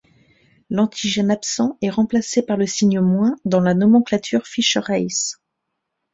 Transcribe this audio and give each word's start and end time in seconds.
L'antigène 0.71 1.29
absent 1.29 1.77
est 1.83 1.91
remplacé 1.91 2.41
par 2.43 2.57
le 2.57 2.65
signe- 2.65 2.99
dans 3.45 3.59
la 3.59 3.75
nomenclature 3.75 4.47
Fisher 4.47 4.79
Race. 4.79 5.39